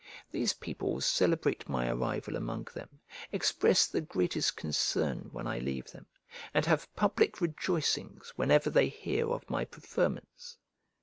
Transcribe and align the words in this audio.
These 0.31 0.53
people 0.53 0.99
celebrate 0.99 1.69
my 1.69 1.87
arrival 1.87 2.35
among 2.35 2.69
them, 2.73 2.89
express 3.31 3.85
the 3.85 4.01
greatest 4.01 4.57
concern 4.57 5.29
when 5.31 5.45
I 5.45 5.59
leave 5.59 5.91
them, 5.91 6.07
and 6.55 6.65
have 6.65 6.91
public 6.95 7.39
rejoicings 7.39 8.33
whenever 8.35 8.71
they 8.71 8.89
hear 8.89 9.29
of 9.29 9.47
my 9.47 9.63
preferments. 9.63 10.57